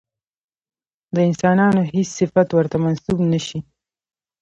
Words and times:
د 1.15 1.15
انسانانو 1.29 1.81
هېڅ 1.91 2.07
صفت 2.19 2.47
ورته 2.53 2.77
منسوب 2.83 3.17
نه 3.31 3.39
شي. 3.47 3.59